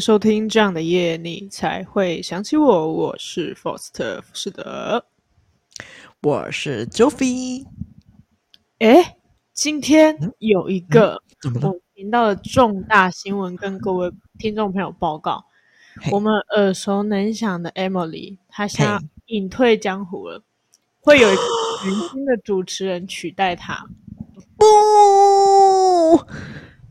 [0.00, 2.92] 收听这样的夜，你才会想起我。
[2.92, 5.04] 我是 Foster，是的，
[6.22, 7.64] 我是 Joffy。
[8.78, 9.16] 哎，
[9.52, 11.22] 今天有一个？
[11.62, 15.44] 我频道的重大新闻，跟各位听众朋友报告。
[16.10, 20.42] 我们耳熟能详的 Emily，她想隐退江湖了，
[21.00, 21.42] 会有一个
[21.82, 23.86] 全新的主持人取代她。
[24.56, 24.66] 不。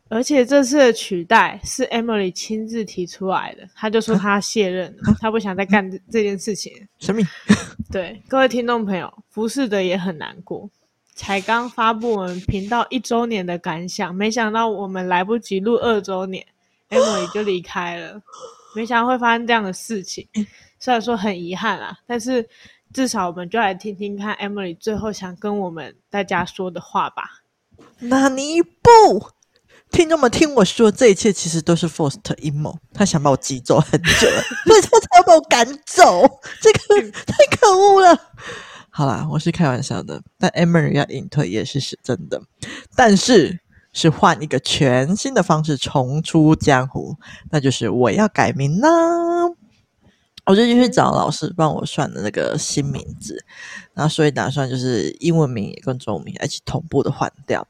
[0.07, 6.71] 而且这次的取代是 Emily 亲自提出来的，他就说他卸任了，他不想再干这这件事情。
[6.99, 7.23] 神秘？
[7.91, 10.69] 对，各位听众朋友，服侍的也很难过，
[11.15, 16.45] 才刚发布我们频道一周年的感想，没想到我们来不及录二周年
[16.89, 18.21] ，Emily 就离开了，
[18.75, 20.27] 没想到会发生这样的事情。
[20.79, 22.47] 虽然说很遗憾啊，但是
[22.93, 27.41] 至少我们就来听听看 Emily 最后想跟我们大家说的话吧。
[27.99, 29.31] 那你不？
[29.95, 32.77] 听众们，听我说，这一切其实都是 Forst 阴谋。
[32.93, 36.21] 他想把我挤走很久了，所以他才要把我赶走。
[36.59, 38.19] 这个 太可恶了。
[38.89, 40.21] 好啦，我是开玩笑的。
[40.37, 42.41] 但 Emery 要隐退也是是真的，
[42.93, 43.57] 但是
[43.93, 47.15] 是换一个全新的方式重出江湖，
[47.49, 48.89] 那就是我要改名啦。
[50.45, 53.45] 我最近去找老师帮我算的那个新名字，
[53.93, 57.65] 然后所以打算就是英文名也跟中文名一起同步的换掉。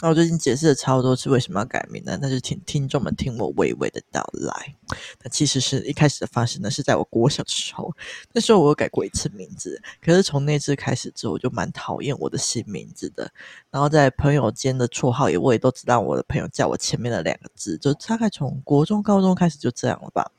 [0.00, 2.18] 那我最近解释了超多次为什么要改名呢？
[2.20, 4.74] 那就请听众们听我娓娓的道来。
[5.22, 7.90] 那其实是一开始的发生呢，是在我国小的时候，
[8.32, 13.32] 那时候我有改过一次名字，可是从那次开始之后，我就蛮讨厌我的新名字的。
[13.70, 20.30] 然后在朋友间的绰号也我也都知道，我的朋友叫我前面的两个字，就大概从国中、高中开始就这样了吧。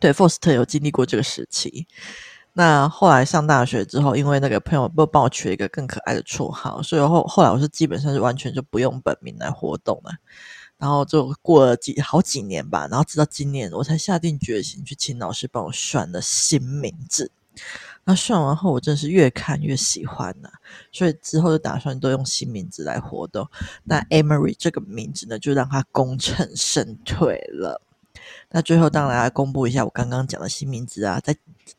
[0.00, 1.86] 对，Foster 有经历过这个时期。
[2.58, 10.10] 那后来上大学之后，因为那个朋友不帮我取了一个更可爱的绰号，所以后后来我是基本上是完全就不用本名来活动了。
[10.78, 17.30] 然后就过了几好几年吧，然后直到今年我才下定决心去请老师帮我选了新名字。
[18.04, 20.56] 那选完后，我真是越看越喜欢呢、啊，
[20.92, 23.46] 所以之后就打算都用新名字来活动。
[23.84, 27.82] 那 Emery 这个名字呢，就让他功成身退了。
[28.50, 31.36] 那最后当然来公布一下我刚刚讲的新名字啊，再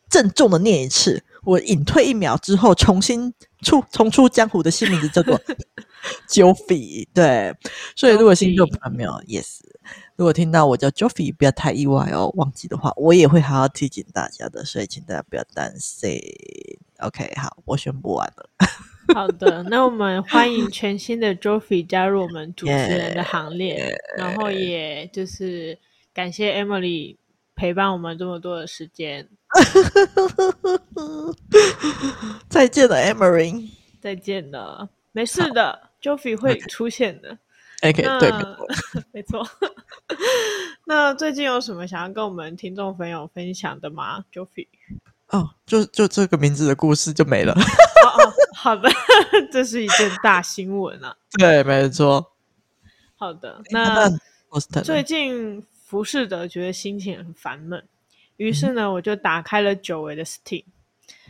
[0.09, 5.39] 郑重的念一次，我隐退一秒之后重新出重出江湖的新名字叫做
[6.29, 7.07] Joffy。
[7.13, 7.55] 对，
[7.95, 9.59] 所以如果新朋友 Yes，
[10.15, 12.31] 如果听到我叫 Joffy，不要太意外哦。
[12.35, 16.19] 忘记的话，我也会好好提醒大家的，所以请大家不要担心。
[16.99, 18.49] OK，好，我宣布完了。
[19.13, 25.77] 好的，那我们欢迎全新的 Joffy 加入我们主持人的 行列，yeah, 然后也就是。
[26.17, 27.15] 感谢 Emily
[27.55, 29.29] 陪伴我们这么多的时间。
[32.49, 33.69] 再见了，Emily。
[34.01, 37.37] 再见了，没事的，Joffy 会出现的。
[37.83, 38.31] OK，对，
[39.11, 39.47] 没错。
[40.87, 44.67] 那最近有什么想要跟我们听众朋友分享的吗，Joffy？
[45.27, 47.53] 哦，就就这个名字的故事就没了。
[47.53, 47.59] 哦
[48.23, 48.89] 哦，好的，
[49.51, 51.15] 这是一件大新闻啊。
[51.37, 52.33] 对，没错。
[53.17, 54.09] 好的，那
[54.83, 55.63] 最近。
[55.87, 57.81] 浮士德觉得心情很烦闷，
[58.35, 60.65] 于是呢，我就打开了久违的 Steam。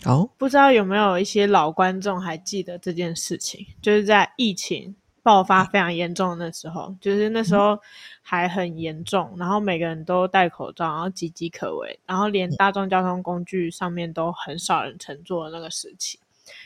[0.03, 3.63] 哦，不知道有没有一些老观众还记得这件事情？
[3.83, 7.77] 就是在疫情爆发非常严重的那时候，就是那时候
[8.23, 16.19] 还很严重，然后每个人都戴口罩，然后岌岌可危，然后连大众交通工具上面都很少人乘坐的那个时期。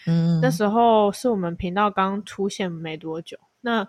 [0.08, 3.38] 嗯，那时候是我们频道刚出现没多久。
[3.60, 3.86] 那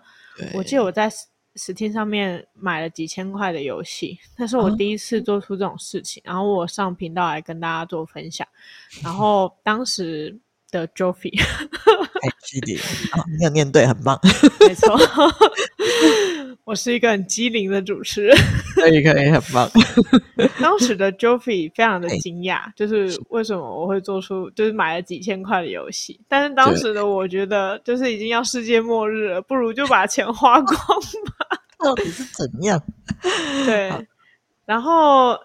[0.55, 1.09] 我记得我在。
[1.55, 8.47] Steam 上面买了几千块的游戏，那是我第一次做出这种事情，哦、然后我上频道来跟大家做分享，
[9.03, 10.35] 然后当时
[10.71, 12.75] 的 Joffy， 哎， 是的，
[13.13, 14.19] 哦，你有念对，很棒，
[14.67, 14.97] 没错，
[16.65, 18.37] 我是一个很机灵的主持人，
[18.75, 19.69] 可以可以，很棒。
[20.59, 31.42] 当时的 Joffy 非常的惊讶，就是为什么我会做出就是买了几千块的游戏，但是当时的我觉得就是已经要世界末日了，不如就把钱花光吧。
[31.83, 32.81] 到底是怎样？
[33.65, 34.07] 对，
[34.65, 35.37] 然后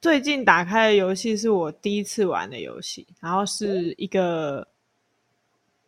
[0.00, 4.66] 最近打开的游戏是我第一次玩的游戏，然后是一个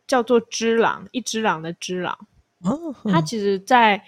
[0.07, 2.17] 叫做《只狼》，一只狼的只狼。
[2.59, 4.01] 哦，它其实，在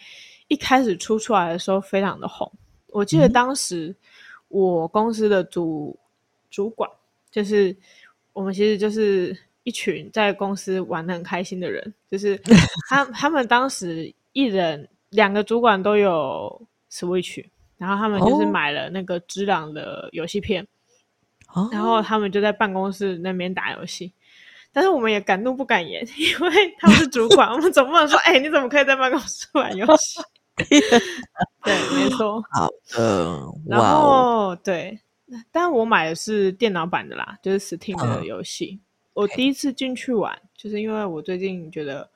[0.48, 2.52] 一开始出出来的时候非常的红。
[2.88, 3.96] 我记得当时
[4.50, 5.98] 我公司的主
[6.50, 6.90] 主管，
[7.32, 7.76] 就是
[8.32, 12.38] 我们其实就是一群在公司玩的很开心的人，就是
[12.88, 14.88] 他他们当时一人。
[15.14, 17.46] 两个主管都有 Switch，
[17.78, 20.68] 然后他们就是买了那个《知朗》的游戏片，
[21.54, 24.14] 哦，然后他们就在办公室那边打游戏。
[24.76, 30.20] 但是我们也敢怒不敢言， 因为他们是主管，我们总不能说：“哎、欸，你怎么可以在办公室玩游戏？”
[30.58, 32.44] 对，没错。
[32.52, 35.00] 好的，然后对，
[35.52, 38.80] 但我买的是电脑版的啦，就是 Steam 的游戏。
[38.80, 42.10] 嗯、我第一次进去玩，就是因为我最近觉得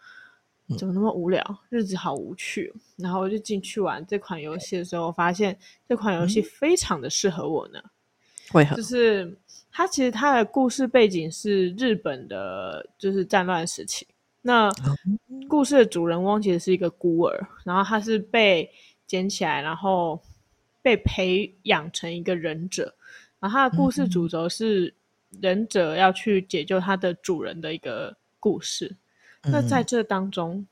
[0.78, 7.80] 怎么那么无聊，嗯、日子好无趣，然后我就进去玩这款游戏的时候，我发现这款游戏非常的适合我呢。
[8.54, 8.76] 为何？
[8.76, 9.38] 就是
[9.72, 14.06] 它其实它的故事背景是日本的，就是战乱时期。
[14.42, 14.70] 那
[15.50, 18.70] 故事的主人翁其实是一个孤儿，然后他是被
[19.06, 20.22] 捡起来，然后
[20.82, 22.94] 被培养成一个忍者。
[23.40, 24.94] 然后他的故事主轴是
[25.42, 28.96] 忍者要去解救他的主人的一个故事。
[29.48, 30.66] 嗯、那在这当中，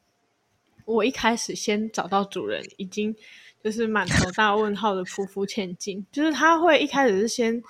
[0.86, 3.16] 我一开始先找到主人，已经
[3.64, 6.06] 就是满头大问号的匍匐前进。
[6.12, 7.62] 就是他会一开始是先。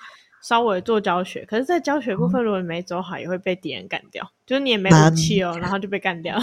[0.41, 4.23] 稍微做教学，可是，在教学部分，如果你没走好，也会被敌人干掉。
[4.23, 6.37] 嗯、就是你也没武器哦，然后就被干掉。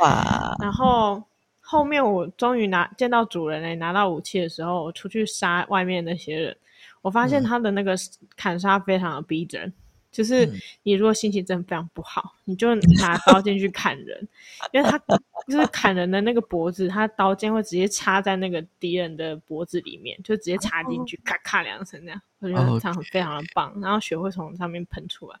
[0.00, 0.54] 哇！
[0.62, 1.20] 然后
[1.58, 6.56] 后面我终于拿见到主人嘞，拿到武器的时候，我出去杀外面那些人，
[7.02, 7.96] 我发现他的那个
[8.36, 9.62] 砍杀非常的逼真。
[9.62, 9.72] 嗯
[10.10, 10.50] 就是
[10.82, 14.28] 你如果心情真的非常不好，嗯、你就拿刀进去砍人，
[14.72, 14.98] 因为他
[15.46, 23.70] 就是砍人的那个脖子，他刀尖会直接插在那个敌人的脖子里面，就直接插进去，哦、咔咔两声那样，我觉得这样非常的棒。
[23.70, 25.38] 哦、然后血会从上面喷出来。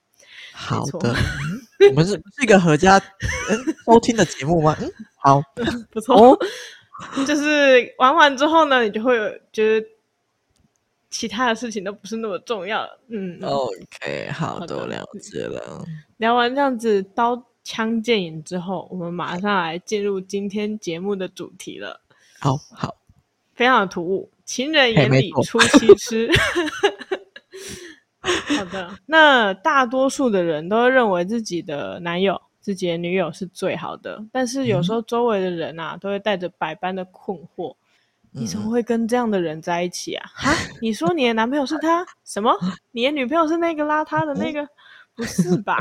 [0.52, 1.14] 好的，
[1.90, 3.00] 我们是是一个合家
[3.86, 4.76] 收听的节目吗？
[4.80, 5.42] 嗯，好，
[5.90, 6.14] 不错。
[6.14, 6.38] 哦、
[7.26, 9.86] 就是玩完之后呢，你就会有觉得。
[11.10, 13.38] 其他的事情都不是那么重要，嗯。
[13.42, 15.84] OK，好，都了解了。
[16.18, 22.00] 聊完这样子刀枪剑影之后，我们马上来进入今天节目的主题了。
[22.40, 22.94] 好好，
[23.54, 26.30] 非常的突兀，情人眼里出西施。
[28.20, 37.74] 好的，那大多数的人都会认为自己的男友、自己的女友是最好的，但是有时候周围的人啊，都会带着百般的困惑。
[38.32, 40.30] 你怎么会跟这样的人在一起啊？
[40.34, 40.52] 哈？
[40.80, 42.06] 你说你的男朋友是他？
[42.24, 42.52] 什么？
[42.92, 44.66] 你的女朋友是那个邋遢的那个？
[45.14, 45.76] 不是吧？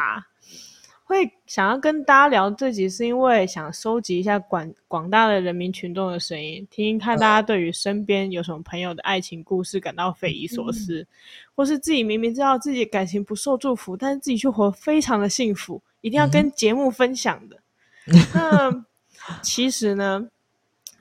[1.04, 11.08] 会想要跟大家聊这集，是因为想收集一下广广大的人民群众的声音，听听看大家对于身边有什么朋友的爱情故事感到匪夷所思，
[11.56, 17.58] 或是自己明明知道自己感情不受祝福，但是自己却活非常的幸福，一定要跟节目分享的。
[18.34, 18.86] 那
[19.42, 20.28] 其实呢？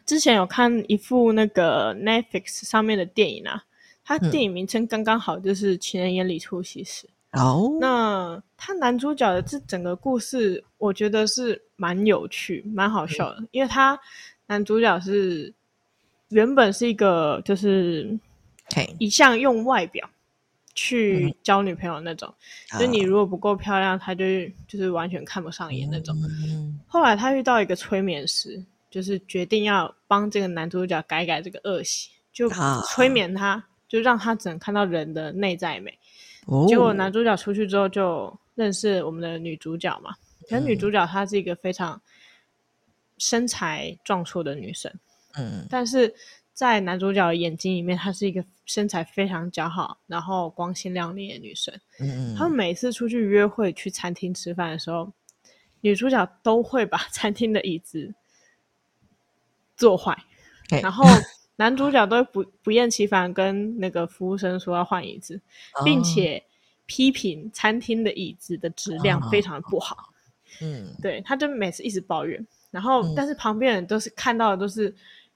[0.06, 3.64] 之前有看一部那个 Netflix 上面的电影啊，
[4.04, 7.06] 它电影名称刚刚好，就是《情人眼里出西施》。
[7.32, 13.98] 哦、嗯，那他男主角的这整个故事，我觉得是蛮有趣、蛮好笑的，嗯、因为他
[14.46, 15.52] 男主角是
[16.28, 18.16] 原本是一个就是
[18.98, 20.08] 一向用外表
[20.72, 22.32] 去交女朋友那种，
[22.72, 24.24] 嗯、就你如果不够漂亮，他就
[24.68, 26.16] 就是完全看不上眼那种。
[26.48, 28.64] 嗯、后来他遇到一个催眠师。
[28.90, 32.48] 就是决定要帮这个男主角改改这个恶习，就
[32.86, 35.98] 催眠他，啊、就让他只能看到人的内在美。
[36.46, 40.14] 哦、结果男主角出去之后就认识我们的女主角嘛，
[40.48, 42.00] 可是女主角她是一个非常
[43.18, 44.92] 身材壮硕的女生，
[45.36, 46.14] 嗯，但是
[46.52, 51.74] 在男主角的眼睛里面，她是一个身材非常姣好，然后光鲜亮丽的女生。
[51.98, 55.12] 嗯，他们每次出去约会去餐厅吃饭的时候，
[55.80, 58.14] 女主角都会把餐厅的椅子。
[59.76, 60.16] 做坏，
[60.70, 60.80] 嘿。
[60.80, 61.04] 然后
[61.56, 65.40] 男主角都不不厌其烦跟那个服务生说要换椅子，
[65.74, 66.42] 哦、并且
[66.84, 70.10] 批评餐厅的椅子的质量非常的不好。
[70.60, 74.94] 嗯，对，他就每次一直抱怨，然后、嗯、但是旁边人都是看到的都是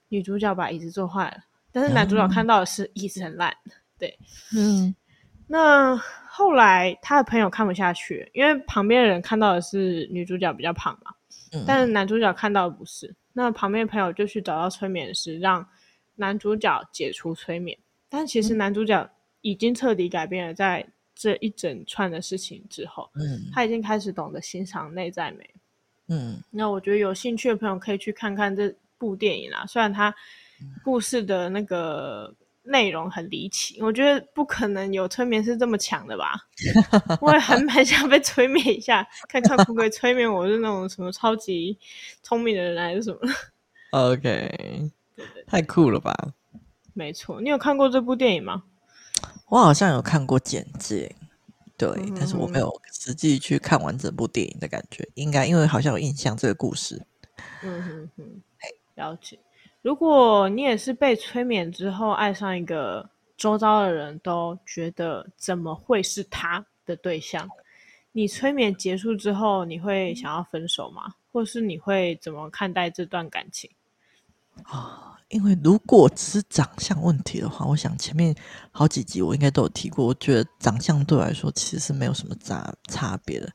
[0.09, 1.37] 女主角把椅子坐坏了，
[1.71, 3.55] 但是男主角看到的是椅子很烂。
[3.99, 4.17] 对，
[4.55, 4.95] 嗯，
[5.47, 5.95] 那
[6.29, 11.11] 后来他的朋友看不下去，因为旁边的人看到的是女主角比较胖嘛，
[11.51, 13.15] 嗯、但是男主角看到的不是。
[13.33, 15.67] 那旁边朋友就去找到催眠师，让
[16.15, 17.77] 男主角解除催眠。
[18.09, 19.09] 但其实男主角
[19.41, 20.85] 已经彻底改变了，在
[21.15, 25.49] 这一整串的事情之后，嗯，他已经开始懂得欣赏内在美。
[26.07, 29.65] 嗯，那我觉得有兴趣的朋友可以去看看这部电影啦。
[29.65, 30.13] 虽然他
[30.83, 32.33] 故事的那个。
[32.71, 36.33] 内容很离奇，我觉得不可能有催眠师这么强的吧？
[37.21, 41.77] 我也很蛮想被催眠一下，看看可不可以催眠我是那种什么超级
[42.23, 43.19] 聪明的人还是什么？
[43.91, 44.21] OK，
[45.15, 46.15] 对对，太酷了吧？
[46.93, 48.63] 没错，你有看过这部电影吗？
[49.49, 51.13] 我好像有看过简介，
[51.77, 57.05] 对，嗯、但是我没有实际去看完整部电影的感觉，应该因为好像有印象这个故事。
[57.63, 58.41] 嗯哼哼，
[58.95, 59.37] 了解。
[59.81, 67.49] 如果你也是被催眠之后爱上一个周遭的人都觉得怎么会是他的对象，
[68.11, 71.15] 你催眠结束之后，你会想要分手吗？
[71.31, 73.69] 或是你会怎么看待这段感情？
[74.63, 78.35] 啊，因为如果只是长相问题的话，我想前面
[78.69, 83.51] 好几集我应该都有提过，我觉得长相对我来说其实是没有什么差差别的。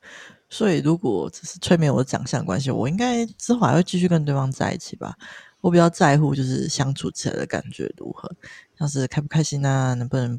[0.48, 5.14] 所以如果只是催眠我的长相关系，我应该之后还会继续跟对方在一起吧。
[5.66, 8.30] 我比较在乎就是相处起来的感觉如何，
[8.78, 10.38] 像是开不开心啊，能不能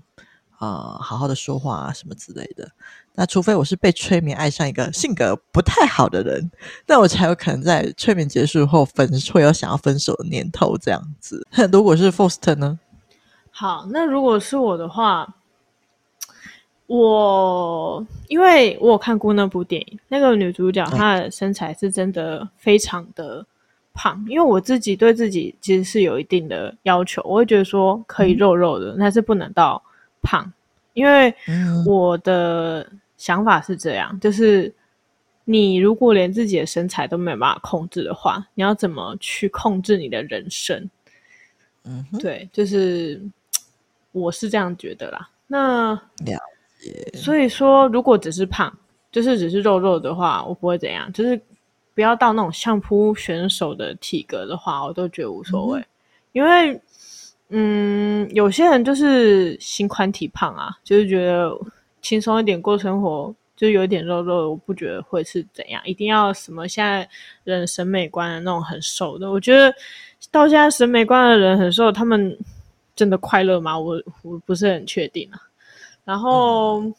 [0.51, 2.71] 啊、呃、好好的说话啊什么之类的。
[3.13, 6.49] 那除非我是被催眠爱上一个性格不太好的人，
[6.85, 11.45] 那我才有可能在催眠结束后分会有想要分手的念头这样子。
[11.73, 12.79] 如果是 Forst 呢？
[13.51, 15.35] 好，那如果是我的话，
[16.85, 23.45] 我因为我有看过那部电影，那个女主角她的身材是真的非常的
[23.97, 24.23] 胖。
[24.29, 29.83] 因为我自己对自己其实是有一定的要求，我会觉得说可以肉肉的，嗯、但是不能到
[30.21, 30.53] 胖，
[30.93, 31.33] 因为
[31.85, 32.87] 我的。
[33.17, 34.71] 想法是这样，就是
[35.43, 40.87] 你如果连自己的身材都没有办法控制的话，你要怎么去控制你的人生？
[41.85, 43.19] 嗯，对，就是
[44.11, 45.27] 我是这样觉得啦。
[45.47, 46.39] 那了
[46.77, 47.11] 解。
[47.15, 48.71] 所以说，如果只是胖，
[49.11, 51.11] 就是只是肉肉的话，我不会怎样。
[51.11, 51.41] 就是
[51.97, 55.79] 不要到那种相扑选手的体格的话，我都觉得无所谓。
[55.79, 55.85] 嗯、
[56.33, 56.81] 因为，
[57.49, 61.51] 嗯，有些人就是心宽体胖啊，就是觉得。
[61.99, 65.81] 轻松一点过生活，就有点肉肉，我不觉得会是怎样。
[65.83, 67.09] 一定要什么现在
[67.43, 69.73] 人审美观的那种很瘦的，我觉得
[70.31, 72.37] 到现在审美观的人很瘦，他们
[72.95, 73.77] 真的快乐吗？
[73.77, 75.41] 我我不是很确定啊。
[76.05, 76.95] 然后，嗯、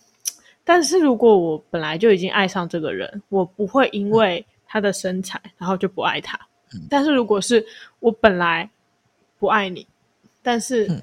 [0.62, 6.38] 但是如果我本来就已经爱上这个人，我不会因为他的身材然后就不爱他。
[6.72, 7.66] 嗯、但是如果是
[7.98, 8.70] 我本来
[9.40, 9.84] 不爱你，
[10.40, 11.02] 但是、嗯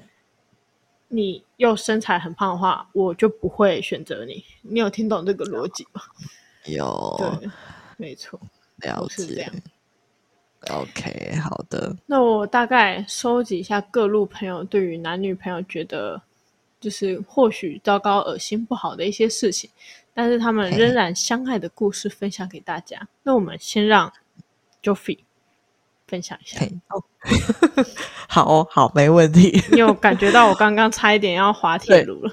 [1.08, 4.44] 你又身材很胖的话，我就不会选择你。
[4.62, 6.02] 你有听懂这个逻辑吗？
[6.64, 7.48] 有，对，
[7.96, 8.38] 没错，
[8.78, 9.22] 了解。
[9.22, 9.52] 是这样。
[10.68, 11.96] OK，好的。
[12.06, 16.20] 那我大概收集一下各路朋友对于男女朋友觉得
[16.80, 19.70] 就是或许糟糕、恶心、不好的一些事情，
[20.16, 23.06] 但是他们仍然相爱的故事分享给大家。
[23.22, 24.10] 那我们先让
[24.82, 25.18] Joffy
[26.08, 26.64] 分享一下。
[26.88, 27.04] 哦，
[28.26, 29.62] 好哦，好，没问题。
[29.72, 32.32] 你有感觉到我刚刚差一点要滑铁卢了？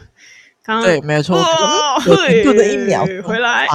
[0.63, 3.67] 刚刚对，没错，有度的一秒回来。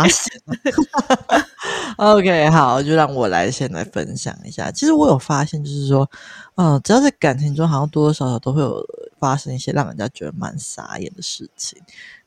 [1.98, 4.70] OK，好，就让我来先来分享一下。
[4.70, 6.10] 其实我有发现，就是说，
[6.54, 8.82] 嗯、呃，只要在感情中，好像多多少少都会有
[9.20, 11.78] 发生一些让人家觉得蛮傻眼的事情。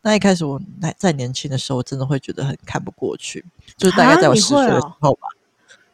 [0.01, 0.59] 那一开始我
[0.97, 3.45] 在年轻的时候，真的会觉得很看不过去，
[3.77, 5.27] 就是大概在我十岁的时候吧。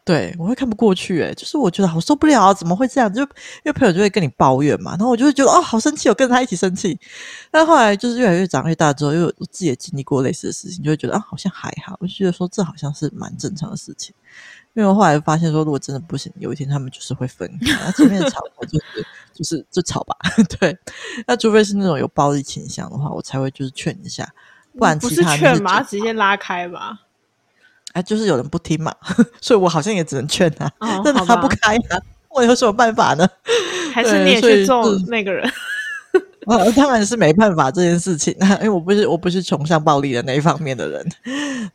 [0.05, 3.13] 对，我会看不过去，诶就是我觉得好受不了，啊怎么会这样？
[3.13, 3.27] 就因
[3.65, 6.97] 为朋友就会跟你抱怨嘛，然后我就会觉得哦，好生气，我跟着他一起生气。
[7.51, 11.97] 但后来就是越来越长越大之后，因为我自己也经历过类似的事情，就会觉得啊，好像还好。
[11.99, 14.15] 我就觉得说这好像是蛮正常的事情。
[14.77, 17.73] 因为我后来发现说，如果真的不行，有一天他们就是会分开。
[17.83, 20.15] 那前面吵就是就是就吵吧，
[20.59, 20.77] 对。
[21.25, 24.31] 那除非是那种有暴力倾向的话，我才会就是劝一下，
[24.77, 26.99] 不然不是劝嘛，直接拉开吧。
[27.93, 28.93] 哎，就是有人不听嘛，
[29.41, 31.97] 所以我好像也只能劝他，哦、但他不开啊，
[32.29, 33.27] 我有什么办法呢？
[33.91, 35.51] 还是你也去揍那个人？
[36.47, 41.05] 啊，当然是没办法这件事情，因为我不是我不是崇尚暴力的那一方面的人。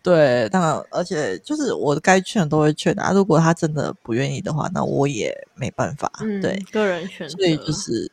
[0.02, 3.12] 对，当然，而且就是我该劝都会劝啊。
[3.12, 6.11] 如果他真的不愿意的话，那我也没办法。
[6.21, 7.37] 嗯、对，个人选择。
[7.37, 8.11] 所以就是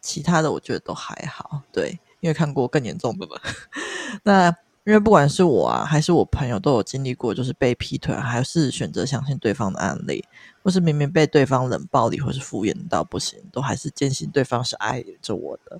[0.00, 1.62] 其他的，我觉得都还好。
[1.72, 3.36] 对，因为看过更严重的嘛。
[4.24, 4.54] 那。
[4.88, 10.24] 因为不管是我啊，还是我朋友，都有经历过，就是被劈腿，还是选择相信对方的案例，
[10.62, 15.78] 或是明明被对方冷暴力或是敷衍到不行，都还是坚信对方是爱着我的。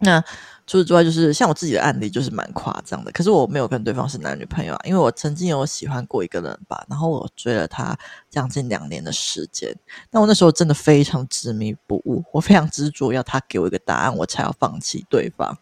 [0.00, 0.20] 那
[0.66, 3.10] 除此之外，就是像我自己的案例，就是蛮夸张的。
[3.10, 9.74] 可是我没有跟对方是男女朋友啊，因为我曾经有喜欢过一个人吧，然后我追了他将近两年的时间。
[10.10, 15.58] 那我那时候真的非常执迷不悟，我非常执着要他给我一个答案，我才要放弃对方。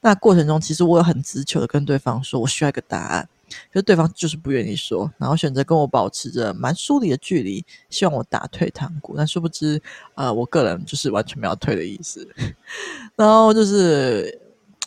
[0.00, 3.28] 那过程中，其实我有很直求的跟对方说，我需要一个答案。
[3.72, 9.14] 可是对方就是不愿意说，然后选择跟我保持着蛮疏离的距离，希望我打退堂鼓。
[9.16, 9.80] 但殊不知，
[10.14, 12.28] 呃，我个人就是完全没有退的意思。
[13.16, 14.40] 然后就是，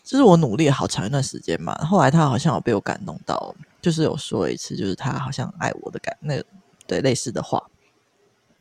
[0.03, 1.73] 就是我努力好长一段时间嘛。
[1.85, 6.41] 后来他好像有被我感动到，就是有说一次，就是他好像爱我的感，那
[6.87, 7.63] 对类似的话。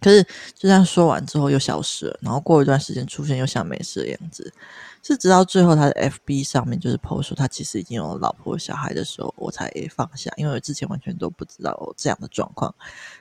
[0.00, 4.52] 可是就这样说完之后又消失了，然后过一段时间出现又像没事的样子。
[5.06, 12.74] 是直到最后，他的 FB 上面就是 PO 说他其实已经有老婆小孩的时候，我才放下，因为我之前完全都不知道这样的状况。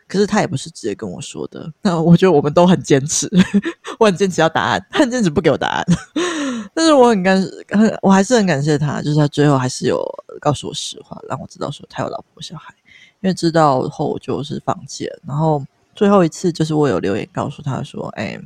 [0.08, 3.30] 可是他也不是直接跟我说的，那我觉得我们都很坚持，
[4.00, 5.86] 我很坚持要答案，他很坚持不给我答案。
[6.74, 10.02] 但是我很感，很我还是很感谢他，就是他最后还是有
[10.40, 12.74] 告诉我实话，让我知道说他有老婆小孩。
[13.20, 15.62] 因为知道后我就是放弃了，然后
[15.96, 18.40] 最后一次就是我有留言告诉他说：“哎。”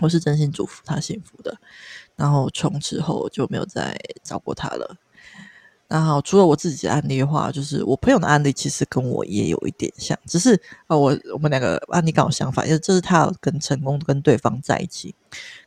[0.00, 1.54] 我是真心祝福他幸福的。
[2.16, 4.96] 然后从此后就没有再找过他了。
[5.86, 15.14] 然后除了我自己的案例的话，就是我朋友的案例其实跟我也有一点像，只是啊，我我们两个案例刚好相反，因为这是他跟成功跟对方在一起，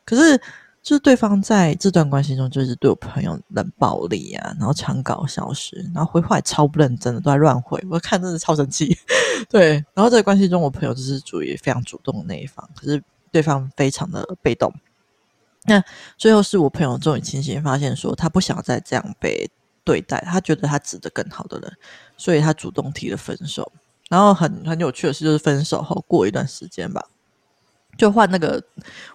[0.04, 0.38] 可是
[0.86, 8.96] 就是对方在这段关系中就是对我朋友冷暴力啊，然后常搞消失，然后回话也超不认真的，都在乱回，我看真的超生气。
[9.50, 13.02] 对，然后在关系中，我朋友就是属于非常主动的那一方，可是
[13.32, 14.72] 对方非常的被动。
[15.64, 15.82] 那
[16.16, 19.50] 最后是我朋友终于清醒发现，说他不想再这样被
[19.82, 21.72] 对待，他觉得他值得更好的人，
[22.16, 23.72] 所以他主动提了分手。
[24.08, 27.04] 然后很很有趣的事就是，分手后过一段时间吧，
[27.96, 28.62] 就换那个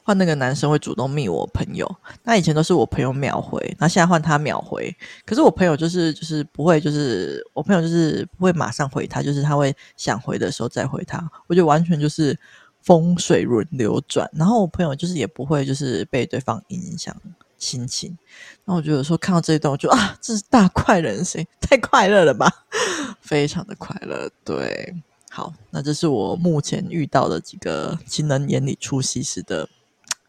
[0.03, 1.89] 换那个男生会主动密我朋友。
[2.23, 4.95] 那以前都是我朋友秒回，那现在换他秒回。
[5.25, 11.29] 可是我朋友就是就是不会，就是我朋友就是不会马上回他，就是他会想回的时候再回他。
[11.47, 12.37] 我觉得完全就是
[12.81, 14.29] 风水轮流转。
[14.33, 17.15] 然后我朋友就是也不会就是被对方影响
[17.57, 18.17] 心情，
[18.65, 22.51] 那我觉得说看到这一段，我就啊，这是大快人心，太快乐了吧，
[23.21, 24.27] 非常的快乐。
[24.43, 24.95] 对，
[25.33, 29.69] 好，那这是我目前遇到的几个情人眼里出西施的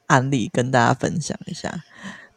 [0.07, 1.83] 案例，跟大家分享一下。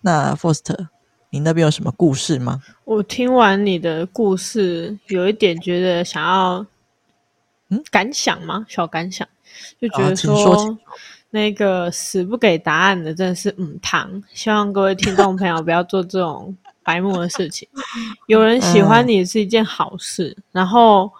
[0.02, 0.88] 那 Foster，
[1.30, 2.64] 你那边有什么故事吗？
[2.84, 6.66] 我听完你的故事，有一点觉得想要，
[7.70, 8.66] 嗯，感想吗？
[8.68, 9.28] 小感想，
[9.80, 10.76] 就觉得说。
[11.32, 17.68] 那个死不给答案的真的是母汤，希望各位听众朋友不要做这种白目的事情。
[18.28, 21.12] 有人喜欢你是一件好事，嗯、然后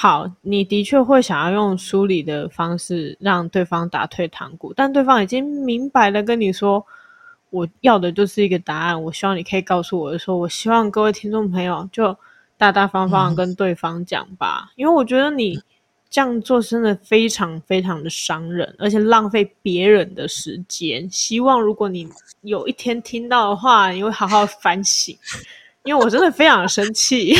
[0.00, 6.86] 好，你的确会想要用梳理的方式让对方打退堂鼓，但对方已经明白的跟你说，
[7.50, 9.02] 我要的就是一个答案。
[9.02, 12.16] 我希望你可以告诉我的时候，我希望各位听众朋友就
[12.56, 15.60] 大大方方的跟对方讲吧，嗯、因为我觉得你。
[16.10, 21.06] 这样做真的非常非常的伤人，而且浪费别人的时间。
[21.10, 22.08] 希望如果你
[22.40, 25.14] 有一天听到的话，你会好好反省，
[25.84, 27.34] 因为我真的非常生气。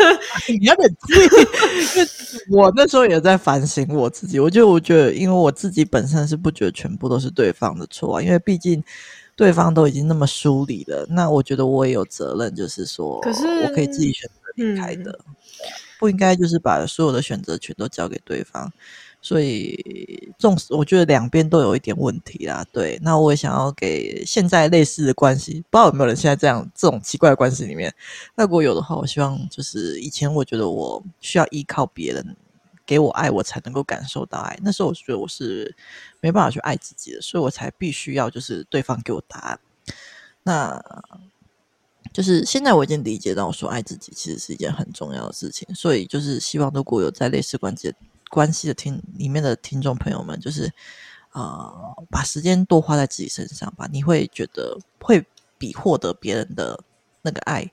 [0.48, 2.08] 你要冷静，因为
[2.50, 4.38] 我那时候也在反省我自己。
[4.38, 8.82] 我就我觉得，因为我自己本身是不觉得全部都是对方的错啊，因为毕竟
[9.36, 15.10] 对方都已经那么疏离了，那我觉得我也有责任，就是说，可是我可以自己选择离开的。
[15.26, 15.34] 嗯
[16.04, 18.70] 不应该就是把所有的选择权都交给对方，
[19.22, 22.62] 所以纵使我觉得两边都有一点问题啦。
[22.70, 27.90] 对，那我也想要给现在类似的关系，不知道有没有人现在这样这种奇怪的关系里面。
[28.34, 32.36] 那如果有的话，我希望就是以前我觉得我需要依靠别人
[32.84, 34.58] 给我爱，我才能够感受到爱。
[34.62, 35.74] 那时候我觉得我是
[36.20, 39.58] 没办法去爱自己的，所以我才必须要就是对方给我答案。
[40.42, 40.84] 那。
[42.14, 47.92] 就是现在我已经理解到，说爱自己其实是一件很重要的事情，所以就是希望如果有在类似关系
[48.30, 50.66] 关系的听里面的听众朋友们，就是
[51.30, 55.26] 啊、呃，把时间多花在自己身上吧，你会觉得会
[55.58, 56.78] 比获得别人的
[57.20, 57.68] 那个爱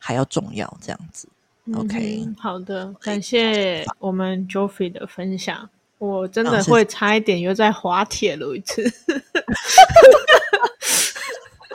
[0.00, 0.76] 还要重要。
[0.82, 1.28] 这样子
[1.76, 8.82] ，OK，好的，感谢我们 Joffrey 的分享，我真的会差一点又在滑铁卢一次。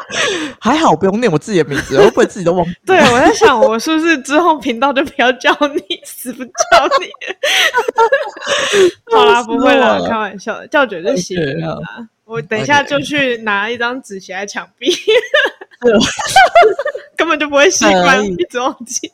[0.59, 2.65] 还好不用念我自己的名字，我会不会自己都忘？
[2.85, 6.51] 对，我在想，我是不是之后频道就不要叫你， 死不叫
[6.99, 7.09] 你？
[9.15, 11.75] 好啦，不会啦，开玩笑的，叫嘴就行了。
[11.75, 14.89] Okay, 我等一下就去拿一张纸写在墙壁
[15.81, 16.07] ，okay.
[17.17, 19.11] 根本就不会习惯，一直忘记。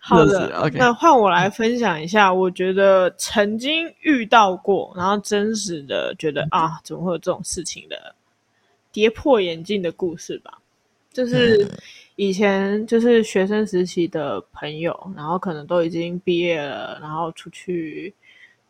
[0.00, 0.76] 好的，okay.
[0.78, 8.14] 那换我来分享一下，我觉得曾经遇到过，然后真实的觉得啊，怎么会有这种事情的？
[8.92, 10.58] 跌破眼镜的故事吧，
[11.12, 11.68] 就是
[12.16, 18.12] 以前就是学生时期的朋友，然后可能都已经毕业了，然后出去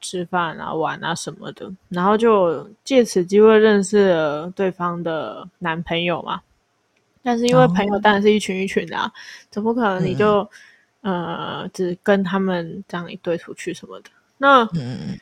[0.00, 6.40] 吃饭啊、玩啊什么的，然后就借此机会认识了对方的男朋友嘛。
[7.22, 9.12] 但是因为朋友当然是一群一群的啊，
[9.50, 10.48] 怎么可能你就
[11.00, 14.11] 呃只跟他们这样一对出去什么的？
[14.38, 15.18] 那嗯。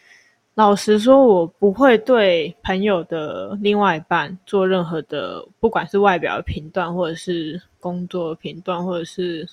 [0.59, 9.49] 老实说，我不会对朋友的另外一半做任何的，不管是外表的评断，或者是工作的评断，或者是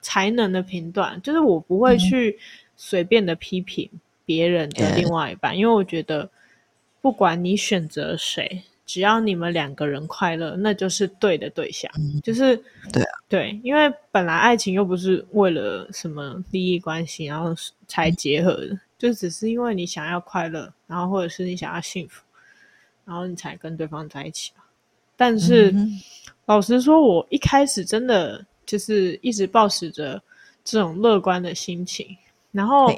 [0.00, 2.38] 才能的评断，就是我不会去
[2.76, 3.90] 随便的批评
[4.24, 6.30] 别人的另外一半，嗯、因为我觉得，
[7.00, 11.88] 不管你选择谁，只要你们两个人快乐，那就是对的对象。
[11.96, 12.56] 嗯、就是
[12.92, 17.54] 对啊，对，因为本来爱情又不是为了什么利益关系，然后
[17.86, 18.66] 才结合的。
[18.66, 22.22] 嗯就只是因为你想要快乐，然后或者是你想要幸福，
[23.06, 24.52] 然后你才跟对方在一起。
[25.16, 25.98] 但是，嗯、
[26.44, 30.22] 老实说，我一开始真的就是一直抱持着
[30.62, 32.14] 这种乐观的心情。
[32.52, 32.92] 然后，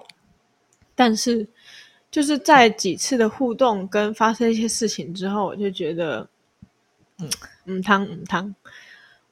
[0.97, 1.47] 但是
[2.13, 6.29] 就是在几次的互动跟发生一些事情之后，我就觉得，
[7.19, 7.31] 嗯，
[7.65, 8.55] 嗯汤嗯汤，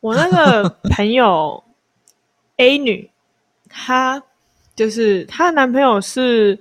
[0.01, 1.63] 我那个 朋友
[2.57, 3.09] A 女，
[3.69, 4.21] 她
[4.75, 6.59] 就是她的男朋友是，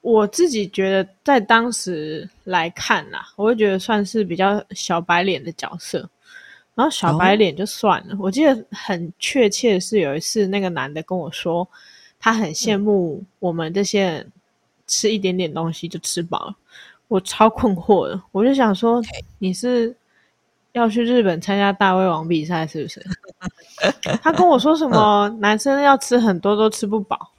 [0.00, 6.10] 我自己觉得在当时来看啦，我会觉得算是比较小白脸的角色。
[6.74, 11.66] 然后小白脸就算了，哦、我记得很确切是有一次那个男的跟我说，
[12.20, 14.32] 他很羡慕我们这些人
[14.86, 16.56] 吃一点点东西就吃饱了，
[17.08, 19.02] 我超困惑的，我就想说
[19.38, 19.96] 你是
[20.72, 23.04] 要去日本参加大胃王比赛是不是？
[24.22, 27.32] 他跟我说什么男生要吃很多都吃不饱，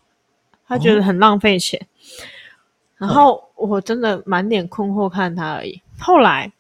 [0.68, 1.80] 他觉得很浪费钱，
[2.98, 6.52] 然后我真的满脸困惑看他而已，后来。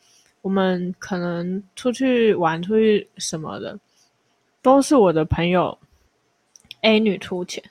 [0.43, 3.77] 我们可能出去玩，出去什么的，
[4.61, 5.77] 都是我的朋友
[6.83, 7.61] A 女出钱。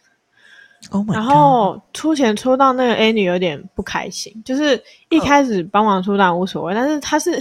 [0.93, 7.39] Oh、然后出钱出到那个 A 女有点不开心，就是一开始帮忙出档无所谓，但是她是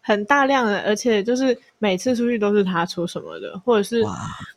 [0.00, 4.04] 很大量的，而且就是每次出去都是她出什么的，或者是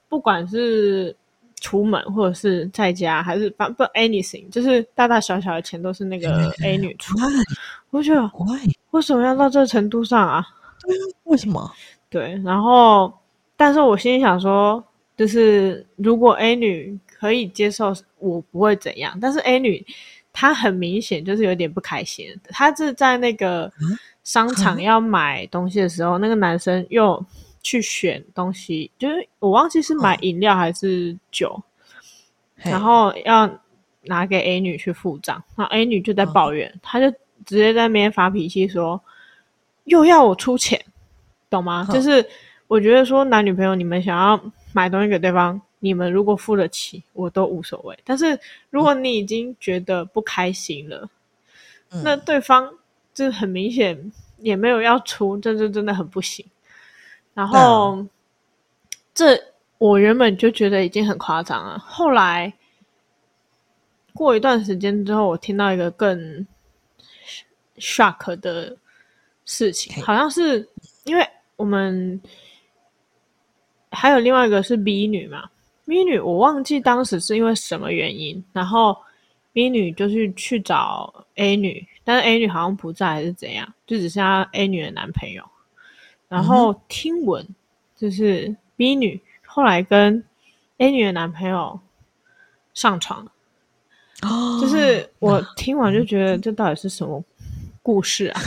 [0.10, 1.16] 不管是
[1.60, 7.16] 出门或者是在家，还是不不 anything，就是大大小小的钱都是那个 A 女出。
[7.92, 8.32] 我觉得
[8.92, 10.46] 为什么要到这程度上啊？
[10.82, 11.72] 对啊，为什么？
[12.10, 13.14] 对，然后，
[13.56, 14.84] 但是我心里想说，
[15.16, 19.18] 就是如果 A 女可以接受，我不会怎样。
[19.22, 19.86] 但是 A 女
[20.34, 22.28] 她很明显就是有点不开心。
[22.50, 23.72] 她是在那个
[24.24, 27.24] 商场要买东西的时候，嗯、那个男生又
[27.62, 31.62] 去选东西，就是我忘记是买饮料还是酒，
[32.64, 33.48] 嗯、然后要
[34.02, 37.18] 拿给 A 女去付账，然后 A 女就在抱怨，她、嗯、就。
[37.44, 39.02] 直接在那边发脾气说，
[39.86, 40.80] 又要我出钱，
[41.50, 41.84] 懂吗？
[41.84, 42.24] 呵就是
[42.68, 44.40] 我觉得说男女朋友你们想要
[44.74, 48.00] 买东西给对方，你们如果付得起，我都无所谓。
[48.06, 48.40] 但是
[48.70, 51.10] 如果你已经觉得不开心了，
[51.90, 52.74] 嗯、那对方
[53.14, 56.46] 就很明显也没有要出，这就真的很不行。
[57.34, 58.10] 然后、嗯、
[59.14, 59.38] 这
[59.78, 62.54] 我原本就觉得已经很夸张了，后来
[64.14, 66.48] 过一段时间之后，我听到一个更。
[67.78, 68.78] shock 的
[69.44, 70.70] 事情，好像是
[71.06, 72.22] 因为我们
[73.90, 75.50] 还有另外一个是 B 女嘛
[75.92, 78.98] ，B 女我忘记当时是因为什么原因，然后
[79.52, 85.44] B 女就是去找 A 女，但是 A 女好像不在还是怎样，就只剩下 A 女的男朋友。
[86.30, 87.46] 然后听闻
[87.94, 90.24] 就是 B 女后来跟
[90.78, 91.78] A 女的男朋友
[92.74, 93.30] 上床，
[94.22, 97.22] 哦就是我听完就觉得这到底是什么？
[97.84, 98.42] 故事啊，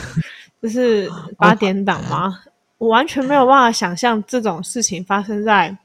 [0.62, 2.38] 就是八点档吗
[2.78, 5.76] ？Oh, 我完全没有办法想象这种事情发生在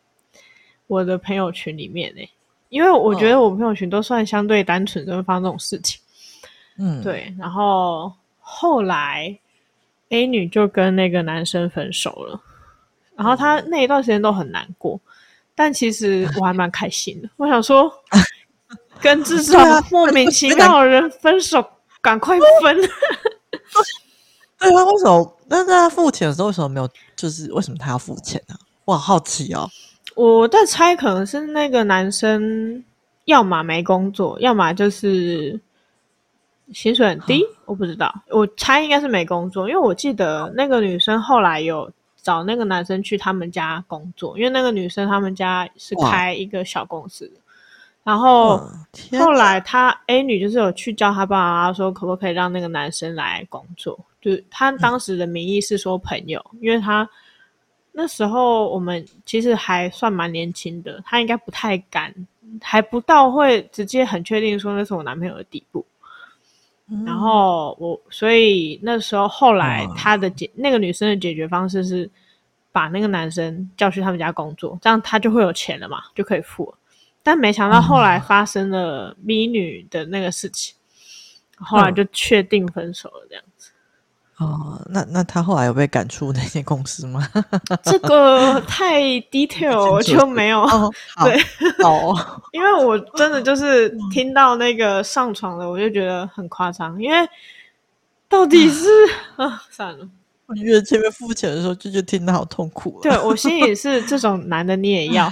[0.90, 2.12] 我的朋友群里面
[2.70, 6.00] 因为我觉得我朋友群都算相对单纯，就会发生这种事情。
[6.78, 7.32] 嗯，对。
[7.38, 9.38] 然后后来
[10.10, 12.42] A 女就跟那个男生分手了，
[13.16, 15.00] 然后她那一段时间都很难过，
[15.54, 17.30] 但其实我还蛮开心的。
[17.38, 17.92] 我想说，
[19.00, 21.64] 跟这种莫名其妙的人分手，
[22.02, 22.78] 赶快分。
[24.58, 25.38] 对啊，为什么？
[25.48, 26.90] 那在他付钱的时候，为什么没有？
[27.16, 28.56] 就是为什么他要付钱呢？
[28.86, 29.70] 我好好奇哦。
[30.16, 32.84] 我在猜，可能是那个男生
[33.26, 35.60] 要么没工作，要么就是
[36.74, 37.46] 薪水很低。
[37.66, 41.92] 我不知道，我猜应该是没工作，因为我记得那个女生后来有
[42.22, 47.32] 找那个男生去他们家工作，因为那个女生他们家是开一个小公司。
[48.04, 48.58] 然后
[49.20, 53.98] 后来，他 A 女就是有去叫他爸爸妈妈说，可不可以让那个男生来工作？
[54.20, 57.08] 就是他当时的名义是说朋友，嗯、因为他
[58.02, 62.16] 那时候我们其实还算蛮年轻的，他应该不太敢，
[62.62, 65.86] 还不到会直接很确定说那是我男朋友的地步。
[66.88, 72.10] 嗯、然后我所以那时候后来他的解、嗯、那个女生的解决方式是
[72.72, 76.78] 把那个男生叫去他们家工作，这样他就会有钱了嘛，就可以付了。
[77.22, 80.74] 但没想到后来发生了 B 女的那个事情，
[81.60, 83.49] 嗯、后来就确定分手了这样子。
[84.40, 87.28] 哦，那那他后来有被赶出那间公司吗？
[87.84, 90.62] 这个太 detail 我就没有。
[90.62, 90.90] 哦、
[91.26, 91.38] 对，
[91.84, 92.16] 哦，
[92.54, 97.18] 因为我真的就是听到那个上床的，我就觉得很夸张，因为
[98.30, 98.88] 到底是
[99.36, 100.08] 啊，啊，算了。
[100.46, 103.00] 我觉得前面付钱的时候就就听得好痛苦。
[103.04, 105.32] 对，我心里是这种男的你也要。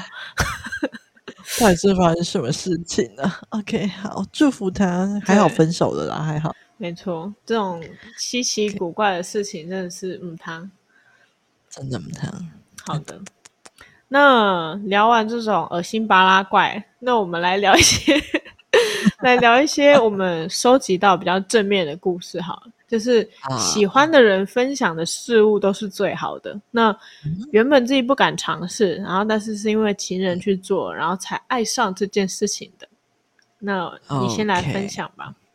[1.59, 6.53] 到底是发生什么事情呢？OK，好，祝福他，还好分手了啦，还好。
[6.77, 7.83] 没错，这种
[8.17, 10.69] 稀奇古怪的事情真的是母汤，
[11.69, 12.49] 真的母汤。
[12.85, 13.19] 好的，
[14.07, 18.15] 那聊完这种恶心巴拉怪，那我们来聊一些
[19.21, 22.61] 来聊一些我们收集到比较正面的故事哈。
[22.87, 26.57] 就是喜欢的人分享的事物都是最好的。
[26.71, 26.97] 那
[27.51, 32.87] 原本自己不敢尝试，然后但是是因为情人去做，然后才爱上这件事情的。
[33.59, 35.33] 那你先来分享吧。
[35.33, 35.46] Okay.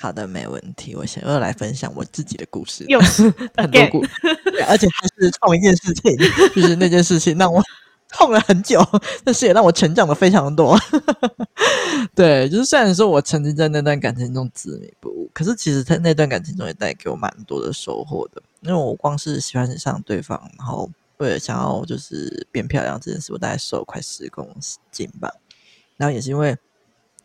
[0.00, 0.96] 好的，没问题。
[0.96, 4.10] 我想要来分享我自己的故事，又是 很多故事，
[4.68, 6.16] 而且还是同一件事情，
[6.56, 7.62] 就是那件事情让我。
[8.12, 8.84] 痛了很久，
[9.22, 10.76] 但是也让我成长了非常多。
[12.12, 18.42] 对，就是虽然说我曾经在那段感情中执迷不悟，可是其实，在那段感情中也带给我蛮多的收获的。
[18.62, 24.44] 因为我光是喜欢上对方，然后为了想要就是变漂亮这件事，我大概瘦了快十公
[24.90, 25.32] 斤吧。
[25.96, 26.58] 然后也是因为。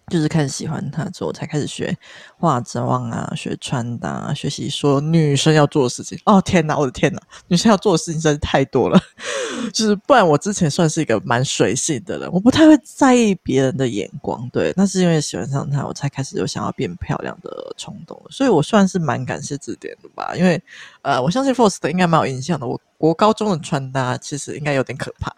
[0.08, 1.96] 就是开始喜欢他之后，才开始学
[2.38, 6.20] 化妆啊，学穿搭，学习说女生要做的事情。
[6.26, 9.00] 哦天哪，我的天哪，女生要做的事情真是太多了。
[9.74, 14.48] 就是不然，我之前算是一个蛮随性的人，我不太会在意别人的眼光。
[14.52, 18.22] 对，那是因为喜欢上他，我才开始有想要变漂亮的冲动。
[18.30, 20.36] 所以我算是蛮感谢这点的吧。
[20.36, 20.62] 因为
[21.02, 22.68] 呃，我相信 Faust 应该蛮有印象的。
[22.68, 25.34] 我国高中的穿搭其实应该有点可怕。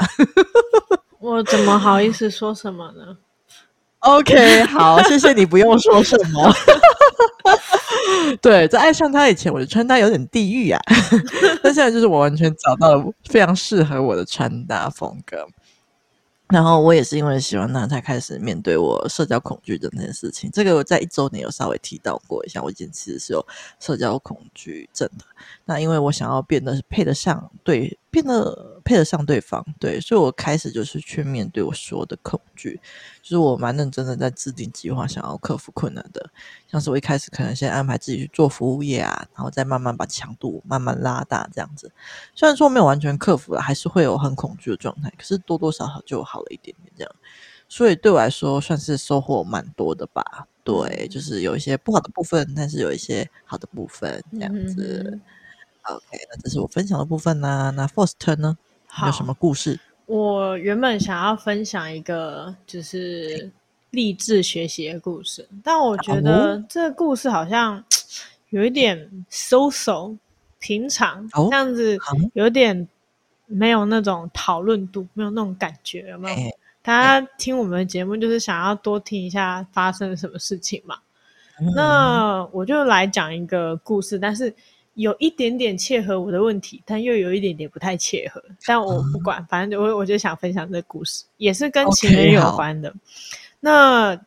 [1.20, 3.18] 我怎么好意思说什么呢？
[4.08, 6.54] OK， 好，谢谢你，不用说什么。
[8.42, 10.82] 对，在爱上他以前，我的穿搭有点地狱啊，
[11.62, 15.46] 但现在就是我完全找到了非常适合我的穿搭风格。
[16.50, 20.50] 然后我也是因为喜欢他，才开始面对我社交恐惧的那件事情。
[20.54, 23.46] 这个我在一周年有稍微提到过一下，我以前其实是有
[23.82, 25.26] 社交恐惧症的。
[25.70, 32.80] 那因为我想要变得配得上对，变得配得上对方，对，所以我开始就是去面对我所有的恐惧。
[33.22, 36.30] 就是我蛮认真的在制定计划，想要克服困难的。
[36.72, 41.92] 像是我一开始可能先安排自己去做服务业啊，然后再慢慢把强度慢慢拉大，这样子。
[42.34, 47.12] 虽然说没有完全克服了，还是会有很恐惧的状态，可是多多少少就好了一点点这样。
[47.68, 50.48] 所以对我来说，算是收获蛮多的吧。
[50.64, 55.12] 对，就是有一些不好的部分，但是有一些好的部分这样子。
[55.14, 55.22] 嗯、
[55.90, 57.70] OK，那这是我分享的部分呢、啊。
[57.72, 58.58] 那 First 呢？
[59.06, 59.80] 有什么故事？
[60.06, 63.52] 我原本想要分享一个就是
[63.92, 67.84] 励志学习的故事，但我觉得这个故事好像
[68.50, 70.16] 有一点 so so
[70.60, 71.98] 平常，这样子
[72.34, 72.88] 有点
[73.46, 76.58] 没有那种讨论度，没有那种感觉，有没有？
[76.82, 80.98] 大家听我们的节目就是想要多听一下发生了什么事情嘛。
[81.76, 84.54] 那我就来讲一个故事，但是。
[84.98, 88.44] 有一点点切合我的问题，但又有一点点不太切合。
[88.66, 92.90] 但我不管，嗯、反正我我就想分享这个故事，也是跟情人有关的。
[92.90, 92.96] Okay,
[93.60, 94.20] 那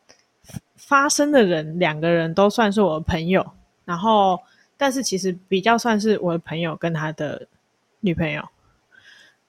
[0.77, 3.45] 发生的人两个人都算是我的朋友，
[3.83, 4.39] 然后
[4.77, 7.45] 但是其实比较算是我的朋友跟他的
[7.99, 8.41] 女朋友，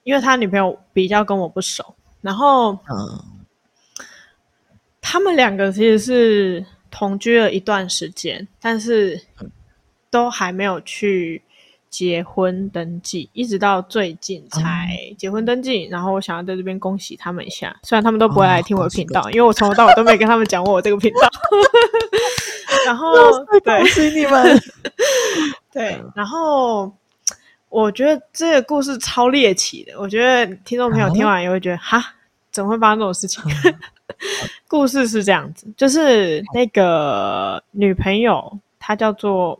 [0.03, 1.95] 因为他女朋友比较跟我不熟。
[2.21, 3.25] 然后，嗯，
[5.01, 9.23] 他们两个其实是同居了一段时间，但是。
[10.13, 11.41] 都还没有去
[11.89, 15.87] 结婚登记，一直到最近才结婚登记。
[15.87, 21.29] 嗯、然后我想要在这边恭喜他们一下，虽然他们都不会来听我的频道，哦、因为我从头到尾都没跟他们讲过我这个频道。
[22.85, 23.15] 然后
[23.65, 24.63] 恭喜你们，
[25.73, 26.93] 对，然后
[27.71, 32.05] 我觉得这个故事超猎奇的，我觉得听众朋友听完也会觉得、嗯、哈，
[32.51, 33.43] 怎么会发生这种事情？
[33.65, 33.75] 嗯、
[34.69, 39.59] 故事是这样子，就是那个女朋友，她叫做。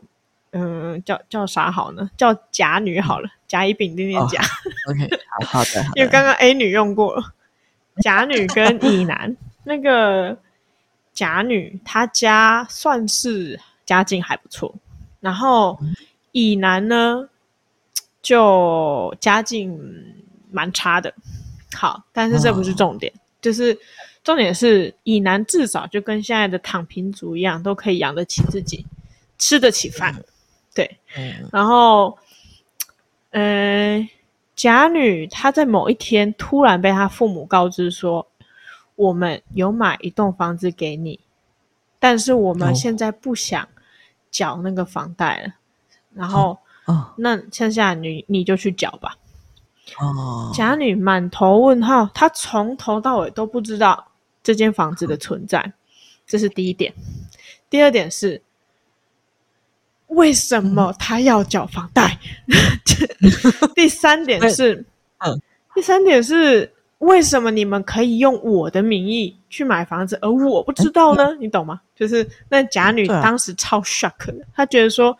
[0.53, 2.09] 嗯，叫叫啥好呢？
[2.15, 4.39] 叫甲女好了，甲乙丙丁丁甲。
[4.87, 5.83] Oh, OK，好，好的。
[5.95, 7.33] 因为刚刚 A 女用过了，
[8.03, 9.35] 甲女跟乙男。
[9.63, 10.37] 那个
[11.13, 14.75] 甲女她家算是家境还不错，
[15.19, 15.79] 然后
[16.33, 17.27] 乙男呢
[18.21, 19.79] 就家境
[20.51, 21.13] 蛮差的。
[21.73, 23.21] 好，但是这不是重点，oh.
[23.41, 23.75] 就是
[24.23, 28.85] 重点是乙男至少就跟现在的躺平族一样，都可以养得起自己，
[29.39, 30.13] 吃得起饭。
[30.75, 32.17] 对，嗯、然后，
[33.29, 34.09] 呃，
[34.55, 38.27] 甲女她在某一天突然被她父母告知说，
[38.95, 41.19] 我们有买一栋房子给你，
[41.99, 43.67] 但是我们现在不想
[44.31, 45.53] 缴那个房贷了，哦、
[46.15, 49.15] 然后，哦、那剩下你你就去缴吧。
[49.99, 54.07] 哦，甲女满头问号，她从头到尾都不知道
[54.41, 55.73] 这间房子的存在，哦、
[56.25, 56.91] 这是第一点。
[57.69, 58.41] 第二点是。
[60.15, 62.17] 为什么他要缴房贷？
[63.75, 64.75] 第三点是，
[65.19, 65.39] 嗯，
[65.73, 71.35] 第三点是为什么你们可以用我的名义去买房子，而我不知道呢？
[71.39, 71.81] 你懂吗？
[71.95, 75.17] 就是那假女当时超 shock 的，她觉得说，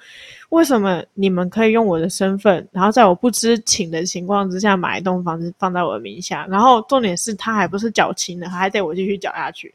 [0.50, 9.74] 为什么你们可以用我的身份，然后在我不知情的情况之下买一栋房子放在我的名下，然后重点是她还不是缴清的，还得我继续缴下去。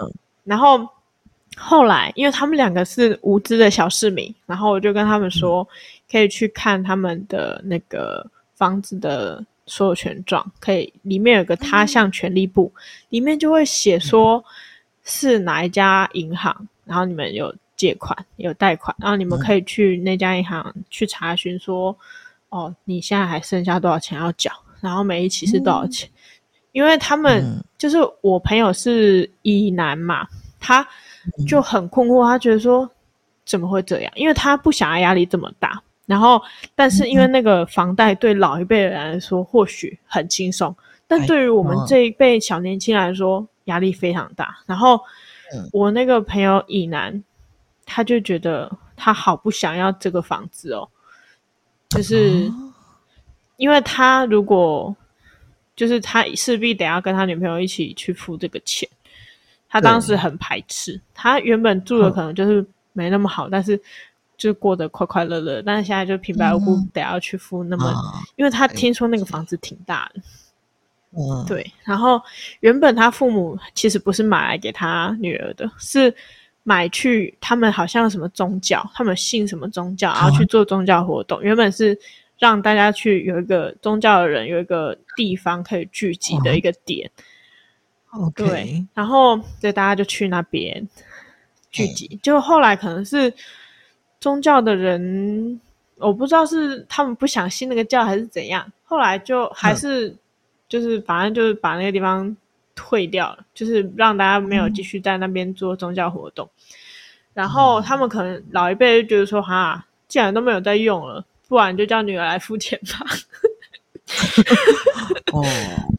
[0.00, 0.12] 嗯，
[0.44, 0.88] 然后
[1.58, 5.66] 后来，因为他们两个是无知的小市民，然后我就跟他们说，嗯、
[6.10, 14.42] 可以去看他们的那个房子的所有权状，可以里面有个他项权利簿，嗯、里面就会写说
[15.04, 21.90] 是哪一家银行，然后你们有借款有贷款，然后你们可以去那家银行去查询说，
[22.50, 26.08] 嗯、哦，你现在还剩下多少钱要缴，然后每一期是多少钱。
[26.08, 26.16] 嗯。
[26.72, 27.42] 因为他们
[27.76, 30.28] 就是我朋友是乙男嘛，
[30.60, 30.86] 他
[31.46, 32.90] 就很困惑，他觉得说
[33.44, 34.12] 怎么会这样？
[34.16, 36.40] 因为他不想要压力这么大，然后
[36.74, 40.74] 但是因为那个房贷对老一辈的人来说或许很轻松，
[41.06, 44.58] 但对于我们这一辈小年轻来说压力非常大。
[44.66, 45.00] 然后
[45.72, 47.22] 我那个朋友乙男，
[47.84, 50.88] 他就觉得他好不想要这个房子哦，
[51.90, 52.50] 就是
[53.56, 54.96] 因为他如果。
[55.76, 58.88] 就是他势必得要跟他女朋友一起去付这个钱，
[59.68, 61.00] 他当时很排斥。
[61.14, 63.80] 他原本住的可能就是没那么好，但是
[64.36, 65.62] 就过得快快乐乐。
[65.62, 67.92] 但是现在就平白无故得要去付那么，
[68.36, 70.20] 因为他听说那个房子挺大的。
[71.12, 71.70] 嗯，对。
[71.84, 72.20] 然后
[72.60, 76.14] 原本他父母其实不是买来给他女儿的，是
[76.62, 81.42] 买去他们好像什么宗教，他们信什么宗教，然后去做宗教活动。
[81.42, 81.98] 原本是。
[82.40, 87.10] 让大家去有一个宗教的人有一个地方可以聚集的一个点
[88.12, 90.88] ，OK，对，然后对大家就去那边
[91.70, 92.08] 聚集。
[92.12, 93.32] 嗯、就后来可能是
[94.20, 95.60] 宗教的人，
[95.96, 100.14] 我不知道是他们不想信那个教还是怎样，后来就还是
[100.68, 102.36] 就是反正就是把那个地方
[102.74, 106.46] 退掉了，就是让大家没有继续在那边做宗教活动。
[106.46, 106.74] 嗯、
[107.34, 111.24] 然后他们可能老一辈就觉得说，哈，既然都没有在用了。
[111.48, 113.06] 不然就叫女儿来付钱吧。
[115.32, 115.42] 哦，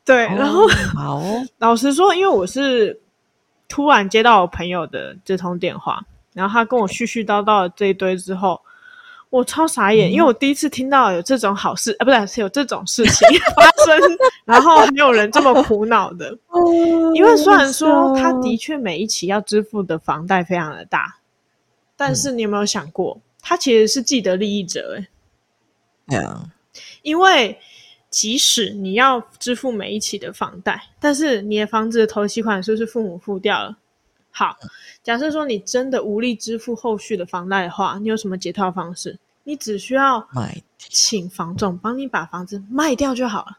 [0.09, 0.67] 对，然后
[0.97, 2.99] 好、哦， 老实说，因为我是
[3.67, 8.59] 突然接到我朋友的这通电话，然后他跟我絮絮叨叨的这一堆之后，
[9.29, 16.35] 我超傻眼，嗯、因为我第一次听到有这种好事，啊，不对，是有这种事情发生，然后没有人这么苦恼的。
[17.13, 21.19] 因为虽然说他的确每一期要支付的房贷非常的大，
[21.95, 24.99] 但是你有没有想过，他其实是既得利益者，
[26.07, 26.35] 欸？Yeah.
[27.03, 27.59] 因为
[28.09, 33.77] 即使你要支付每一期的房贷，但是你的房子的头期款是不是父母付掉了？
[34.31, 34.57] 好，
[35.03, 39.19] 假设说你真的无力支付后续的房贷的话，你有什么解套方式？
[39.43, 40.27] 你只需要
[40.77, 43.57] 请房仲帮你把房子卖掉就好了。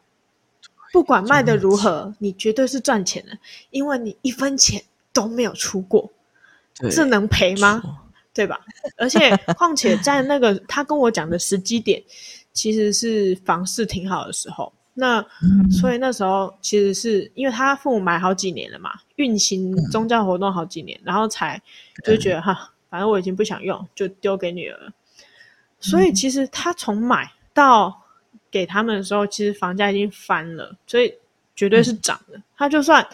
[0.92, 3.38] 不管卖的如何，你绝对是赚钱的，
[3.70, 4.82] 因为你一分钱
[5.12, 6.10] 都没有出过，
[6.90, 7.82] 这能赔吗？
[8.32, 8.60] 对吧？
[8.96, 12.02] 而且况且在那个他跟我讲的时机点。
[12.52, 21.60] 其实是房市挺好的时候，那、嗯、所以那时候其实是因为他父母买好几年了嘛，运行宗教活动好几年，嗯、然后才
[22.04, 24.92] 就觉得、嗯、哈，反正我已经不想用，就丢给女儿。
[25.78, 28.02] 所以其实他从买到
[28.50, 31.14] 给他们的时候，其实房价已经翻了，所以
[31.54, 32.36] 绝对是涨的。
[32.36, 33.06] 嗯、他就算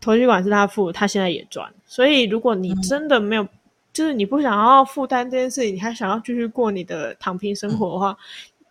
[0.00, 1.72] 头期款是他付，他现在也赚。
[1.86, 3.48] 所以如果你真的没有，嗯、
[3.92, 8.18] 就是你不想要负担这件事情，你还想要继续过你的躺平生活的话。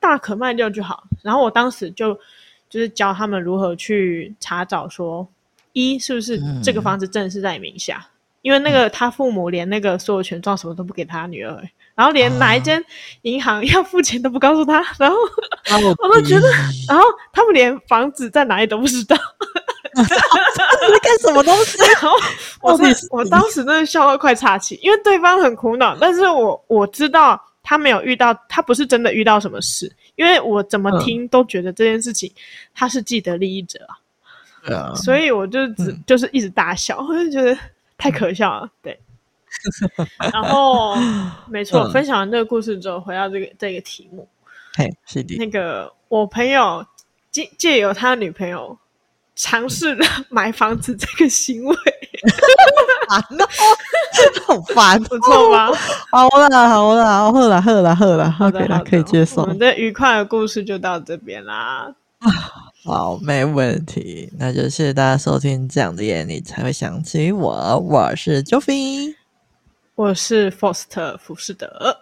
[0.04, 1.06] 嗯大可卖掉就好。
[1.22, 2.14] 然后我当时就
[2.70, 5.26] 就是教他们如何去查找，说
[5.72, 8.10] 一是不是这个房子真的是在你名下，嗯、
[8.42, 11.58] 因为那个他父母连那个所有权状什么都不给他女儿，
[11.96, 12.84] 然后连哪一间
[13.22, 15.16] 银行要付钱都不告诉他，然后
[16.04, 16.50] 我都觉得，
[16.90, 19.16] 然后他们连房子在哪里都不知道，
[19.96, 20.04] 在
[21.02, 21.78] 干什么东西？
[22.02, 22.18] 然后
[22.62, 22.78] 我
[23.12, 27.42] 我当时真的笑到快岔气，因为对方很苦恼，但是我我知道。
[27.64, 32.32] 他没有遇到，他不是真的遇到什么事，因为我怎么听都觉得这件事情
[32.76, 33.98] 他是既得利益者啊，
[34.66, 37.58] 对啊，所以我就只、嗯、就是一直大笑，我就觉得
[37.98, 39.00] 太可笑了，对。
[40.34, 40.96] 然后
[41.48, 44.28] 没错，嗯、分享完这个故事之后，回到这个这个题目，
[44.76, 46.86] 嘿，是的，那个我朋友
[47.32, 48.78] 借借由他女朋友
[49.36, 51.76] 尝试了 买房子这个行为。
[53.10, 53.48] 烦哦，
[54.48, 55.72] 好烦， 不错吧？
[56.10, 59.42] 好了，好了，好了，好了，好了，好的，可以接受。
[59.42, 61.94] 我们的愉快的故事就到这边啦。
[62.86, 64.32] 好，没问题。
[64.40, 67.80] 那就谢谢大家收听，这样的夜你才会想起我。
[67.80, 69.16] 我是 Joffy，
[69.96, 71.98] 我是 Faust 浮士德。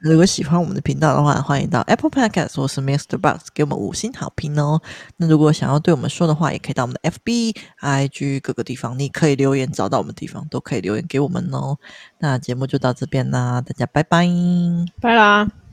[0.00, 3.18] 如果喜欢我们的频道的话，欢迎到 Apple Podcast 或是 Mr.
[3.18, 4.80] Box 给我们五星好评哦。
[5.16, 11.76] 那如果想要对我们说的话，也可以到我们的 FB、IG 各个地方，你可以留言，找到我们的地方都可以留言给我们哦。
[12.18, 14.28] 那节目就到这边啦，大家拜拜，
[15.00, 15.67] 拜啦。